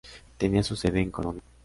[0.39, 1.43] Tenía su sede en Colonia.